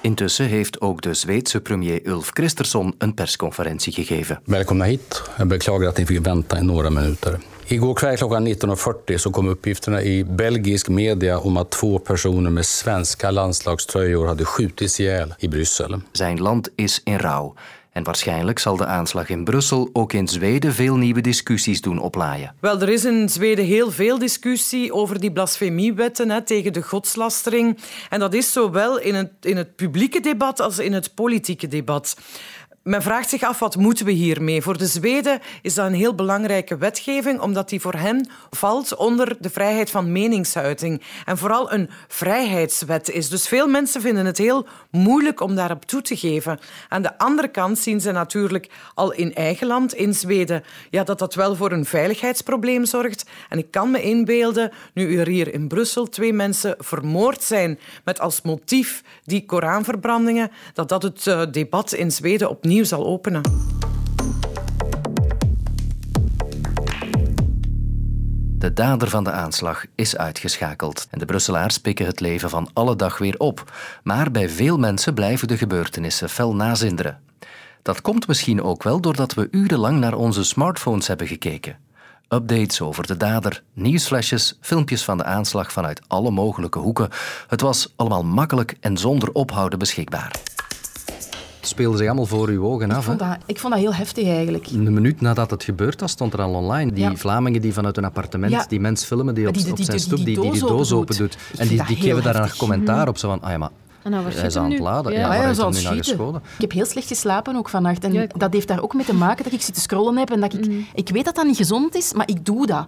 Intussen 0.00 0.46
heeft 0.46 0.80
ook 0.80 1.02
de 1.02 1.14
Zweedse 1.14 1.60
premier 1.60 2.00
Ulf 2.06 2.32
Kristersson 2.32 2.94
een 2.98 3.14
persconferentie 3.14 3.92
gegeven. 3.92 4.40
Welkom 4.44 4.82
hit. 4.82 5.22
Jag 5.38 5.46
beklagar 5.46 5.88
att 5.88 5.98
ni 5.98 6.06
fick 6.06 6.26
vänta 6.26 6.58
i 6.58 6.62
några 6.62 6.90
minuter. 6.90 7.38
Igår 7.66 7.94
kväll 7.94 8.16
klockan 8.16 8.46
19.40 8.48 9.16
så 9.16 9.30
kom 9.30 9.48
uppgifterna 9.48 10.02
i 10.02 10.24
belgisk 10.24 10.88
media 10.88 11.38
om 11.38 11.56
att 11.56 11.70
två 11.70 11.98
personer 11.98 12.50
med 12.50 12.66
svenska 12.66 13.30
landslagströjor 13.30 14.26
hade 14.26 14.44
skjutits 14.44 15.00
ihjäl 15.00 15.34
i 15.38 15.48
Bryssel. 15.48 16.00
Zijn 16.12 16.36
land 16.36 16.68
is 16.76 17.02
in 17.04 17.18
rouw. 17.18 17.54
En 17.98 18.04
waarschijnlijk 18.04 18.58
zal 18.58 18.76
de 18.76 18.86
aanslag 18.86 19.28
in 19.28 19.44
Brussel 19.44 19.90
ook 19.92 20.12
in 20.12 20.28
Zweden 20.28 20.72
veel 20.72 20.96
nieuwe 20.96 21.20
discussies 21.20 21.80
doen 21.80 21.98
oplaaien. 21.98 22.54
Wel, 22.60 22.80
er 22.80 22.88
is 22.88 23.04
in 23.04 23.28
Zweden 23.28 23.64
heel 23.64 23.90
veel 23.90 24.18
discussie 24.18 24.92
over 24.92 25.20
die 25.20 25.32
blasfemiewetten 25.32 26.30
hè, 26.30 26.42
tegen 26.42 26.72
de 26.72 26.82
godslastering. 26.82 27.78
En 28.08 28.20
dat 28.20 28.34
is 28.34 28.52
zowel 28.52 28.98
in 28.98 29.14
het, 29.14 29.30
in 29.40 29.56
het 29.56 29.76
publieke 29.76 30.20
debat 30.20 30.60
als 30.60 30.78
in 30.78 30.92
het 30.92 31.14
politieke 31.14 31.68
debat 31.68 32.16
men 32.88 33.02
vraagt 33.02 33.28
zich 33.28 33.42
af, 33.42 33.58
wat 33.58 33.76
moeten 33.76 34.06
we 34.06 34.12
hiermee? 34.12 34.62
Voor 34.62 34.78
de 34.78 34.86
Zweden 34.86 35.40
is 35.62 35.74
dat 35.74 35.86
een 35.86 35.94
heel 35.94 36.14
belangrijke 36.14 36.76
wetgeving, 36.76 37.40
omdat 37.40 37.68
die 37.68 37.80
voor 37.80 37.94
hen 37.94 38.28
valt 38.50 38.96
onder 38.96 39.36
de 39.40 39.50
vrijheid 39.50 39.90
van 39.90 40.12
meningsuiting. 40.12 41.02
En 41.24 41.38
vooral 41.38 41.72
een 41.72 41.90
vrijheidswet 42.08 43.10
is. 43.10 43.28
Dus 43.28 43.48
veel 43.48 43.68
mensen 43.68 44.00
vinden 44.00 44.26
het 44.26 44.38
heel 44.38 44.66
moeilijk 44.90 45.40
om 45.40 45.54
daarop 45.54 45.84
toe 45.84 46.02
te 46.02 46.16
geven. 46.16 46.58
Aan 46.88 47.02
de 47.02 47.18
andere 47.18 47.48
kant 47.48 47.78
zien 47.78 48.00
ze 48.00 48.10
natuurlijk 48.10 48.70
al 48.94 49.12
in 49.12 49.34
eigen 49.34 49.66
land, 49.66 49.94
in 49.94 50.14
Zweden, 50.14 50.64
ja, 50.90 51.04
dat 51.04 51.18
dat 51.18 51.34
wel 51.34 51.56
voor 51.56 51.72
een 51.72 51.84
veiligheidsprobleem 51.84 52.84
zorgt. 52.84 53.24
En 53.48 53.58
ik 53.58 53.70
kan 53.70 53.90
me 53.90 54.02
inbeelden, 54.02 54.72
nu 54.94 55.18
er 55.18 55.28
hier 55.28 55.54
in 55.54 55.68
Brussel 55.68 56.08
twee 56.08 56.32
mensen 56.32 56.74
vermoord 56.78 57.42
zijn 57.42 57.78
met 58.04 58.20
als 58.20 58.42
motief 58.42 59.02
die 59.24 59.46
Koranverbrandingen, 59.46 60.50
dat 60.72 60.88
dat 60.88 61.02
het 61.02 61.26
eh, 61.26 61.42
debat 61.50 61.92
in 61.92 62.10
Zweden 62.10 62.50
opnieuw 62.50 62.76
zal 62.84 63.06
openen. 63.06 63.42
De 68.58 68.72
dader 68.72 69.08
van 69.08 69.24
de 69.24 69.30
aanslag 69.30 69.84
is 69.94 70.16
uitgeschakeld 70.16 71.06
en 71.10 71.18
de 71.18 71.24
Brusselaars 71.24 71.78
pikken 71.78 72.06
het 72.06 72.20
leven 72.20 72.50
van 72.50 72.70
alle 72.72 72.96
dag 72.96 73.18
weer 73.18 73.34
op. 73.38 73.72
Maar 74.02 74.30
bij 74.30 74.48
veel 74.48 74.78
mensen 74.78 75.14
blijven 75.14 75.48
de 75.48 75.56
gebeurtenissen 75.56 76.28
fel 76.28 76.54
nazinderen. 76.54 77.20
Dat 77.82 78.00
komt 78.00 78.26
misschien 78.26 78.62
ook 78.62 78.82
wel 78.82 79.00
doordat 79.00 79.34
we 79.34 79.48
urenlang 79.50 80.00
naar 80.00 80.14
onze 80.14 80.44
smartphones 80.44 81.06
hebben 81.06 81.26
gekeken. 81.26 81.76
Updates 82.28 82.80
over 82.80 83.06
de 83.06 83.16
dader, 83.16 83.62
nieuwsflesjes, 83.72 84.58
filmpjes 84.60 85.04
van 85.04 85.18
de 85.18 85.24
aanslag 85.24 85.72
vanuit 85.72 86.00
alle 86.06 86.30
mogelijke 86.30 86.78
hoeken. 86.78 87.08
Het 87.48 87.60
was 87.60 87.92
allemaal 87.96 88.24
makkelijk 88.24 88.76
en 88.80 88.96
zonder 88.96 89.32
ophouden 89.32 89.78
beschikbaar 89.78 90.40
speelde 91.68 91.96
zich 91.96 92.06
allemaal 92.06 92.26
voor 92.26 92.48
uw 92.48 92.64
ogen 92.64 92.90
af. 92.90 92.96
Ik 92.96 93.02
vond, 93.04 93.18
dat, 93.18 93.36
ik 93.46 93.58
vond 93.58 93.72
dat 93.72 93.82
heel 93.82 93.94
heftig 93.94 94.26
eigenlijk. 94.26 94.66
Een 94.66 94.92
minuut 94.92 95.20
nadat 95.20 95.50
het 95.50 95.64
gebeurd 95.64 96.00
was, 96.00 96.10
stond 96.10 96.32
er 96.32 96.40
al 96.40 96.54
online. 96.54 96.92
Die 96.92 97.16
Vlamingen 97.16 97.60
die 97.60 97.72
vanuit 97.72 97.96
een 97.96 98.04
appartement 98.04 98.68
die 98.68 98.80
mens 98.80 99.04
filmen, 99.04 99.34
die 99.34 99.48
op, 99.48 99.54
die, 99.54 99.70
op 99.70 99.78
zijn 99.80 100.00
stoep 100.00 100.24
die, 100.24 100.40
die, 100.40 100.50
die 100.50 100.60
doos 100.60 100.92
open 100.92 101.16
doet. 101.16 101.38
En 101.56 101.68
die, 101.68 101.84
die 101.84 101.96
geven 101.96 102.22
daar 102.22 102.42
een 102.42 102.56
commentaar 102.56 103.08
op, 103.08 103.18
zo 103.18 103.28
van, 103.28 103.42
ah 103.42 103.50
ja, 103.50 103.58
maar 103.58 103.70
en 104.02 104.10
dan 104.10 104.24
hij 104.24 104.46
is 104.46 104.56
aan 104.56 104.70
het 104.70 104.80
laden. 104.80 105.12
Ja, 105.12 105.18
ja, 105.18 105.28
hij 105.28 105.50
is 105.50 105.56
nu 105.56 105.82
naar 105.82 105.94
geschoten. 105.94 106.42
Ik 106.54 106.60
heb 106.60 106.72
heel 106.72 106.86
slecht 106.86 107.08
geslapen 107.08 107.56
ook 107.56 107.68
vannacht. 107.68 108.04
En 108.04 108.28
dat 108.36 108.52
heeft 108.52 108.68
daar 108.68 108.82
ook 108.82 108.94
mee 108.94 109.04
te 109.04 109.14
maken 109.14 109.44
dat 109.44 109.52
ik 109.52 109.60
zit 109.62 109.74
te 109.74 109.80
scrollen 109.80 110.16
heb. 110.16 110.30
En 110.30 110.40
dat 110.40 110.54
ik, 110.54 110.66
mm. 110.68 110.86
ik 110.94 111.08
weet 111.08 111.24
dat 111.24 111.34
dat 111.34 111.44
niet 111.44 111.56
gezond 111.56 111.94
is, 111.94 112.12
maar 112.12 112.28
ik 112.28 112.44
doe 112.44 112.66
dat. 112.66 112.86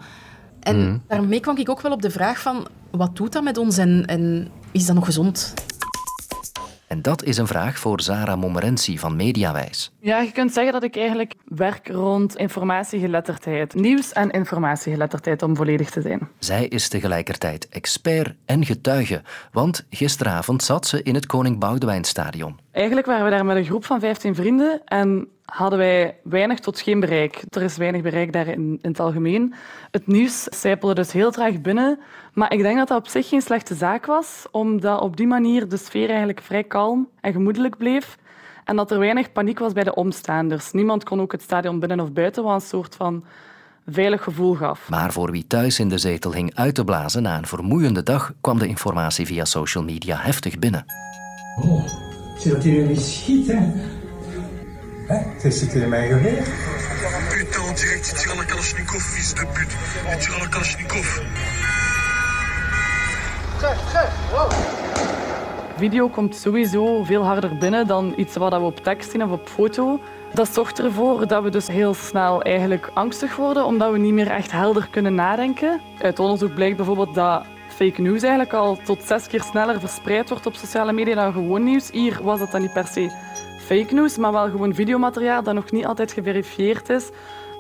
En 0.61 0.77
mm. 0.77 1.03
daarmee 1.07 1.41
kwam 1.41 1.57
ik 1.57 1.71
ook 1.71 1.81
wel 1.81 1.93
op 1.93 2.03
de 2.03 2.11
vraag 2.11 2.41
van... 2.41 2.67
Wat 2.91 3.17
doet 3.17 3.33
dat 3.33 3.43
met 3.43 3.59
ons 3.59 3.79
en, 3.79 4.07
en 4.07 4.49
is 4.71 4.87
dat 4.87 4.95
nog 4.95 5.05
gezond? 5.05 5.55
En 6.91 7.03
dat 7.03 7.23
is 7.23 7.37
een 7.37 7.47
vraag 7.47 7.79
voor 7.79 8.01
Zara 8.01 8.37
Momerensi 8.37 8.99
van 8.99 9.17
Mediawijs. 9.17 9.93
Ja, 10.01 10.21
je 10.21 10.33
kunt 10.33 10.53
zeggen 10.53 10.73
dat 10.73 10.83
ik 10.83 10.97
eigenlijk 10.97 11.35
werk 11.45 11.89
rond 11.89 12.37
informatiegeletterdheid. 12.37 13.75
Nieuws- 13.75 14.13
en 14.13 14.31
informatiegeletterdheid, 14.31 15.43
om 15.43 15.57
volledig 15.57 15.91
te 15.91 16.01
zijn. 16.01 16.29
Zij 16.39 16.67
is 16.67 16.89
tegelijkertijd 16.89 17.69
expert 17.69 18.35
en 18.45 18.65
getuige, 18.65 19.23
want 19.53 19.87
gisteravond 19.91 20.63
zat 20.63 20.87
ze 20.87 21.03
in 21.03 21.15
het 21.15 21.27
Koning 21.27 21.59
Boudewijnstadion. 21.59 22.59
Eigenlijk 22.73 23.07
waren 23.07 23.25
we 23.25 23.31
daar 23.31 23.45
met 23.45 23.57
een 23.57 23.65
groep 23.65 23.85
van 23.85 24.01
15 24.01 24.35
vrienden 24.35 24.81
en 24.85 25.29
hadden 25.45 25.79
wij 25.79 26.17
weinig 26.23 26.59
tot 26.59 26.81
geen 26.81 27.01
bereik. 27.01 27.43
Er 27.49 27.63
is 27.63 27.77
weinig 27.77 28.03
bereik 28.03 28.33
daar 28.33 28.47
in, 28.47 28.79
in 28.83 28.91
het 28.91 29.01
algemeen. 29.01 29.55
Het 29.91 30.07
nieuws 30.07 30.47
sijpelde 30.51 30.95
dus 30.95 31.13
heel 31.13 31.31
traag 31.31 31.61
binnen. 31.61 31.99
Maar 32.33 32.53
ik 32.53 32.63
denk 32.63 32.79
dat 32.79 32.89
dat 32.89 32.99
op 32.99 33.09
zich 33.09 33.29
geen 33.29 33.43
slechte 33.43 33.75
zaak 33.75 34.07
was, 34.07 34.47
omdat 34.51 35.01
op 35.01 35.17
die 35.17 35.27
manier 35.27 35.69
de 35.69 35.77
sfeer 35.77 36.09
eigenlijk 36.09 36.41
vrij 36.41 36.65
kalm 36.65 37.09
en 37.21 37.33
gemoedelijk 37.33 37.77
bleef. 37.77 38.19
En 38.65 38.77
dat 38.77 38.91
er 38.91 38.99
weinig 38.99 39.33
paniek 39.33 39.59
was 39.59 39.73
bij 39.73 39.85
de 39.85 39.95
omstaanders. 39.95 40.73
Niemand 40.73 41.05
kon 41.05 41.21
ook 41.21 41.33
het 41.33 41.43
stadion 41.43 41.79
binnen 41.81 42.01
of 42.01 42.13
buiten, 42.13 42.43
wat 42.43 42.55
een 42.55 42.69
soort 42.69 42.95
van 42.95 43.25
veilig 43.87 44.23
gevoel 44.23 44.55
gaf. 44.55 44.89
Maar 44.89 45.13
voor 45.13 45.31
wie 45.31 45.47
thuis 45.47 45.79
in 45.79 45.89
de 45.89 45.99
zetel 45.99 46.33
hing 46.33 46.55
uit 46.55 46.75
te 46.75 46.85
blazen 46.85 47.23
na 47.23 47.39
een 47.39 47.47
vermoeiende 47.47 48.03
dag, 48.03 48.33
kwam 48.41 48.59
de 48.59 48.67
informatie 48.67 49.27
via 49.27 49.45
social 49.45 49.85
media 49.85 50.17
heftig 50.17 50.59
binnen. 50.59 50.85
Oh, 51.63 52.10
zit 52.41 52.53
dat 52.53 52.63
hier 52.63 52.97
schiet, 52.97 53.47
hè? 53.47 53.59
Het 55.43 55.55
zit 55.55 55.73
hier 55.73 55.83
in 55.83 55.89
mijn 55.89 56.09
geweer. 56.09 56.43
Putain, 57.29 57.75
direct, 57.75 58.27
à 58.31 58.35
la 58.37 58.45
Kalashnikov, 58.45 59.03
fils 59.03 59.35
de 59.35 59.47
pute. 59.53 59.75
À 60.07 60.39
la 60.39 60.47
Kalashnikov. 60.49 61.21
Video 65.77 66.09
komt 66.09 66.37
sowieso 66.37 67.05
veel 67.05 67.25
harder 67.25 67.57
binnen 67.59 67.87
dan 67.87 68.13
iets 68.17 68.37
wat 68.37 68.53
we 68.53 68.59
op 68.59 68.77
tekst 68.77 69.11
zien 69.11 69.25
of 69.25 69.31
op 69.31 69.49
foto. 69.49 70.01
Dat 70.35 70.49
zorgt 70.49 70.79
ervoor 70.79 71.27
dat 71.27 71.43
we 71.43 71.51
dus 71.51 71.67
heel 71.67 71.95
snel 71.95 72.43
eigenlijk 72.43 72.91
angstig 72.95 73.37
worden, 73.37 73.65
omdat 73.65 73.93
we 73.93 73.99
niet 73.99 74.13
meer 74.13 74.31
echt 74.31 74.53
helder 74.53 74.89
kunnen 74.91 75.15
nadenken. 75.15 75.81
Uit 76.03 76.19
onderzoek 76.19 76.55
blijkt 76.55 76.77
bijvoorbeeld 76.77 77.15
dat 77.15 77.45
fake 77.81 78.01
news 78.01 78.23
eigenlijk 78.23 78.53
al 78.53 78.77
tot 78.77 79.03
zes 79.03 79.27
keer 79.27 79.43
sneller 79.43 79.81
verspreid 79.81 80.29
wordt 80.29 80.47
op 80.47 80.55
sociale 80.55 80.93
media 80.93 81.15
dan 81.15 81.33
gewoon 81.33 81.65
nieuws. 81.65 81.91
Hier 81.91 82.19
was 82.23 82.39
dat 82.39 82.51
dan 82.51 82.61
niet 82.61 82.73
per 82.73 82.87
se 82.87 83.11
fake 83.59 83.95
news, 83.95 84.17
maar 84.17 84.33
wel 84.33 84.51
gewoon 84.51 84.75
videomateriaal 84.75 85.43
dat 85.43 85.55
nog 85.55 85.71
niet 85.71 85.87
altijd 85.87 86.13
geverifieerd 86.13 86.89
is 86.89 87.11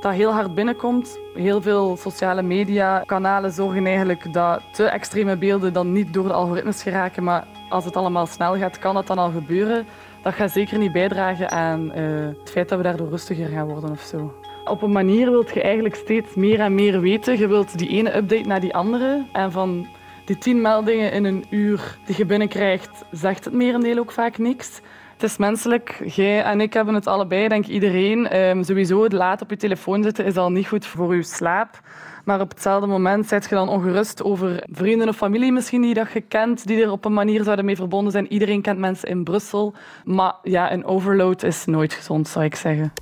dat 0.00 0.12
heel 0.12 0.32
hard 0.32 0.54
binnenkomt. 0.54 1.18
Heel 1.34 1.62
veel 1.62 1.96
sociale 1.96 2.42
media 2.42 3.02
kanalen 3.06 3.52
zorgen 3.52 3.86
eigenlijk 3.86 4.32
dat 4.32 4.62
te 4.72 4.84
extreme 4.84 5.36
beelden 5.36 5.72
dan 5.72 5.92
niet 5.92 6.12
door 6.12 6.26
de 6.26 6.32
algoritmes 6.32 6.82
geraken, 6.82 7.24
maar 7.24 7.46
als 7.68 7.84
het 7.84 7.96
allemaal 7.96 8.26
snel 8.26 8.56
gaat, 8.56 8.78
kan 8.78 8.94
dat 8.94 9.06
dan 9.06 9.18
al 9.18 9.30
gebeuren. 9.30 9.86
Dat 10.22 10.34
gaat 10.34 10.50
zeker 10.50 10.78
niet 10.78 10.92
bijdragen 10.92 11.50
aan 11.50 11.92
uh, 11.96 12.26
het 12.40 12.50
feit 12.50 12.68
dat 12.68 12.78
we 12.78 12.84
daardoor 12.84 13.08
rustiger 13.08 13.48
gaan 13.48 13.66
worden 13.66 13.90
of 13.90 14.00
zo. 14.00 14.34
Op 14.64 14.82
een 14.82 14.92
manier 14.92 15.30
wilt 15.30 15.54
je 15.54 15.62
eigenlijk 15.62 15.94
steeds 15.94 16.34
meer 16.34 16.60
en 16.60 16.74
meer 16.74 17.00
weten. 17.00 17.38
Je 17.38 17.48
wilt 17.48 17.78
die 17.78 17.88
ene 17.88 18.16
update 18.16 18.48
naar 18.48 18.60
die 18.60 18.74
andere. 18.74 19.24
En 19.32 19.52
van 19.52 19.86
die 20.30 20.38
tien 20.38 20.60
meldingen 20.60 21.12
in 21.12 21.24
een 21.24 21.44
uur 21.50 21.98
die 22.06 22.16
je 22.16 22.24
binnenkrijgt, 22.24 23.04
zegt 23.10 23.44
het 23.44 23.54
merendeel 23.54 23.98
ook 23.98 24.12
vaak 24.12 24.38
niks. 24.38 24.80
Het 25.12 25.22
is 25.22 25.36
menselijk. 25.36 26.02
Jij 26.14 26.42
en 26.42 26.60
ik 26.60 26.72
hebben 26.72 26.94
het 26.94 27.06
allebei, 27.06 27.48
denk 27.48 27.66
iedereen. 27.66 28.36
Um, 28.36 28.64
sowieso, 28.64 29.08
laat 29.08 29.42
op 29.42 29.50
je 29.50 29.56
telefoon 29.56 30.02
zitten 30.02 30.24
is 30.24 30.36
al 30.36 30.50
niet 30.50 30.68
goed 30.68 30.86
voor 30.86 31.16
je 31.16 31.22
slaap. 31.22 31.80
Maar 32.24 32.40
op 32.40 32.48
hetzelfde 32.50 32.86
moment 32.86 33.28
zijt 33.28 33.48
je 33.48 33.54
dan 33.54 33.68
ongerust 33.68 34.22
over 34.22 34.66
vrienden 34.72 35.08
of 35.08 35.16
familie 35.16 35.52
misschien 35.52 35.82
die 35.82 35.94
dat 35.94 36.12
je 36.12 36.20
kent, 36.20 36.66
die 36.66 36.82
er 36.82 36.90
op 36.90 37.04
een 37.04 37.12
manier 37.12 37.44
zouden 37.44 37.64
mee 37.64 37.76
verbonden 37.76 38.12
zijn. 38.12 38.32
Iedereen 38.32 38.62
kent 38.62 38.78
mensen 38.78 39.08
in 39.08 39.24
Brussel. 39.24 39.74
Maar 40.04 40.34
ja, 40.42 40.72
een 40.72 40.84
overload 40.84 41.42
is 41.42 41.64
nooit 41.64 41.92
gezond, 41.92 42.28
zou 42.28 42.44
ik 42.44 42.54
zeggen. 42.54 42.92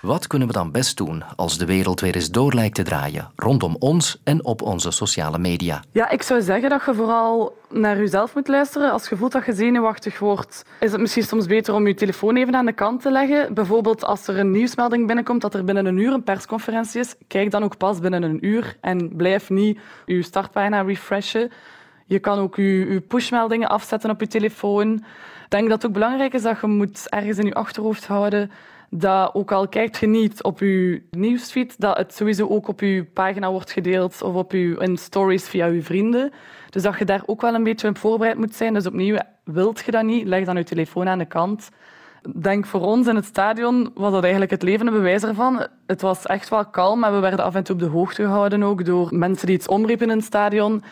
Wat 0.00 0.26
kunnen 0.26 0.48
we 0.48 0.54
dan 0.54 0.70
best 0.70 0.96
doen 0.96 1.22
als 1.36 1.58
de 1.58 1.66
wereld 1.66 2.00
weer 2.00 2.14
eens 2.14 2.30
door 2.30 2.54
lijkt 2.54 2.74
te 2.74 2.82
draaien 2.82 3.30
rondom 3.36 3.76
ons 3.78 4.20
en 4.24 4.44
op 4.44 4.62
onze 4.62 4.90
sociale 4.90 5.38
media? 5.38 5.82
Ja, 5.92 6.10
ik 6.10 6.22
zou 6.22 6.42
zeggen 6.42 6.70
dat 6.70 6.84
je 6.84 6.94
vooral 6.94 7.56
naar 7.70 7.96
jezelf 7.98 8.34
moet 8.34 8.48
luisteren. 8.48 8.92
Als 8.92 9.08
je 9.08 9.16
voelt 9.16 9.32
dat 9.32 9.46
je 9.46 9.52
zenuwachtig 9.52 10.18
wordt, 10.18 10.64
is 10.80 10.92
het 10.92 11.00
misschien 11.00 11.22
soms 11.22 11.46
beter 11.46 11.74
om 11.74 11.86
je 11.86 11.94
telefoon 11.94 12.36
even 12.36 12.54
aan 12.54 12.66
de 12.66 12.72
kant 12.72 13.02
te 13.02 13.10
leggen. 13.10 13.54
Bijvoorbeeld 13.54 14.04
als 14.04 14.26
er 14.26 14.38
een 14.38 14.50
nieuwsmelding 14.50 15.06
binnenkomt 15.06 15.40
dat 15.40 15.54
er 15.54 15.64
binnen 15.64 15.86
een 15.86 15.98
uur 15.98 16.12
een 16.12 16.24
persconferentie 16.24 17.00
is, 17.00 17.14
kijk 17.26 17.50
dan 17.50 17.64
ook 17.64 17.76
pas 17.76 17.98
binnen 17.98 18.22
een 18.22 18.46
uur 18.46 18.76
en 18.80 19.16
blijf 19.16 19.50
niet 19.50 19.80
je 20.06 20.22
startpagina 20.22 20.80
refreshen. 20.80 21.50
Je 22.06 22.18
kan 22.18 22.38
ook 22.38 22.56
je, 22.56 23.02
pushmeldingen 23.08 23.68
afzetten 23.68 24.10
op 24.10 24.20
je 24.20 24.26
telefoon. 24.26 24.94
Ik 25.44 25.54
denk 25.54 25.68
dat 25.68 25.82
het 25.82 25.86
ook 25.86 25.92
belangrijk 25.92 26.34
is 26.34 26.42
dat 26.42 26.60
je 26.60 26.66
moet 26.66 27.08
ergens 27.08 27.38
in 27.38 27.46
je 27.46 27.54
achterhoofd 27.54 28.06
houden 28.06 28.50
dat 28.90 29.34
ook 29.34 29.52
al 29.52 29.68
kijkt 29.68 29.98
je 29.98 30.06
niet 30.06 30.42
op 30.42 30.58
je 30.58 31.02
nieuwsfeed, 31.10 31.80
dat 31.80 31.96
het 31.96 32.14
sowieso 32.14 32.48
ook 32.48 32.68
op 32.68 32.80
je 32.80 33.04
pagina 33.04 33.50
wordt 33.50 33.72
gedeeld 33.72 34.22
of 34.22 34.34
op 34.34 34.52
je, 34.52 34.76
in 34.78 34.96
stories 34.96 35.48
via 35.48 35.66
je 35.66 35.82
vrienden. 35.82 36.32
Dus 36.70 36.82
dat 36.82 36.98
je 36.98 37.04
daar 37.04 37.22
ook 37.26 37.40
wel 37.40 37.54
een 37.54 37.62
beetje 37.62 37.88
op 37.88 37.98
voorbereid 37.98 38.38
moet 38.38 38.54
zijn. 38.54 38.74
Dus 38.74 38.86
opnieuw, 38.86 39.16
wilt 39.44 39.82
je 39.84 39.90
dat 39.90 40.04
niet, 40.04 40.26
leg 40.26 40.44
dan 40.44 40.56
je 40.56 40.64
telefoon 40.64 41.08
aan 41.08 41.18
de 41.18 41.24
kant. 41.24 41.68
Denk 42.36 42.66
voor 42.66 42.80
ons 42.80 43.06
in 43.06 43.16
het 43.16 43.24
stadion 43.24 43.90
was 43.94 44.12
dat 44.12 44.22
eigenlijk 44.22 44.50
het 44.50 44.62
levende 44.62 44.92
bewijs 44.92 45.22
ervan. 45.22 45.66
Het 45.86 46.00
was 46.00 46.26
echt 46.26 46.48
wel 46.48 46.66
kalm 46.66 47.04
en 47.04 47.12
we 47.12 47.18
werden 47.18 47.44
af 47.44 47.54
en 47.54 47.64
toe 47.64 47.74
op 47.74 47.80
de 47.80 47.86
hoogte 47.86 48.22
gehouden 48.22 48.62
ook 48.62 48.84
door 48.84 49.08
mensen 49.10 49.46
die 49.46 49.56
iets 49.56 49.68
omriepen 49.68 50.10
in 50.10 50.16
het 50.16 50.24
stadion. 50.24 50.82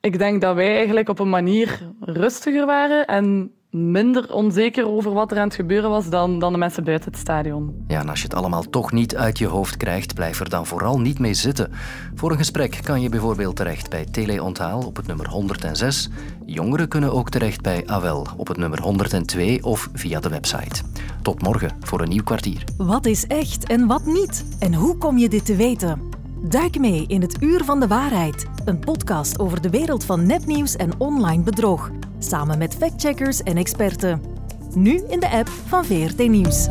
Ik 0.00 0.18
denk 0.18 0.40
dat 0.40 0.54
wij 0.54 0.76
eigenlijk 0.76 1.08
op 1.08 1.18
een 1.18 1.28
manier 1.28 1.80
rustiger 2.00 2.66
waren 2.66 3.06
en 3.06 3.52
minder 3.76 4.34
onzeker 4.34 4.88
over 4.88 5.12
wat 5.12 5.30
er 5.30 5.38
aan 5.38 5.46
het 5.46 5.54
gebeuren 5.54 5.90
was 5.90 6.08
dan, 6.08 6.38
dan 6.38 6.52
de 6.52 6.58
mensen 6.58 6.84
buiten 6.84 7.10
het 7.10 7.20
stadion. 7.20 7.84
Ja, 7.86 8.00
en 8.00 8.08
als 8.08 8.18
je 8.18 8.24
het 8.24 8.36
allemaal 8.36 8.62
toch 8.62 8.92
niet 8.92 9.16
uit 9.16 9.38
je 9.38 9.46
hoofd 9.46 9.76
krijgt, 9.76 10.14
blijf 10.14 10.40
er 10.40 10.48
dan 10.48 10.66
vooral 10.66 11.00
niet 11.00 11.18
mee 11.18 11.34
zitten. 11.34 11.70
Voor 12.14 12.30
een 12.30 12.36
gesprek 12.36 12.80
kan 12.82 13.00
je 13.00 13.08
bijvoorbeeld 13.08 13.56
terecht 13.56 13.90
bij 13.90 14.04
Teleonthaal 14.04 14.80
op 14.80 14.96
het 14.96 15.06
nummer 15.06 15.28
106. 15.28 16.10
Jongeren 16.46 16.88
kunnen 16.88 17.12
ook 17.12 17.30
terecht 17.30 17.62
bij 17.62 17.86
AWEL 17.86 18.26
op 18.36 18.48
het 18.48 18.56
nummer 18.56 18.80
102 18.80 19.62
of 19.62 19.88
via 19.92 20.20
de 20.20 20.28
website. 20.28 20.82
Tot 21.22 21.42
morgen 21.42 21.70
voor 21.80 22.00
een 22.00 22.08
nieuw 22.08 22.22
kwartier. 22.22 22.64
Wat 22.76 23.06
is 23.06 23.26
echt 23.26 23.66
en 23.66 23.86
wat 23.86 24.06
niet? 24.06 24.56
En 24.58 24.74
hoe 24.74 24.98
kom 24.98 25.18
je 25.18 25.28
dit 25.28 25.44
te 25.44 25.56
weten? 25.56 26.15
Duik 26.40 26.78
mee 26.78 27.04
in 27.06 27.20
het 27.20 27.42
Uur 27.42 27.64
van 27.64 27.80
de 27.80 27.86
Waarheid, 27.86 28.46
een 28.64 28.78
podcast 28.78 29.38
over 29.38 29.60
de 29.62 29.70
wereld 29.70 30.04
van 30.04 30.26
nepnieuws 30.26 30.76
en 30.76 30.90
online 30.98 31.42
bedrog 31.42 31.90
samen 32.18 32.58
met 32.58 32.74
factcheckers 32.74 33.42
en 33.42 33.56
experten. 33.56 34.22
Nu 34.74 35.02
in 35.08 35.20
de 35.20 35.30
app 35.30 35.48
van 35.48 35.84
VRT 35.84 36.28
Nieuws. 36.28 36.68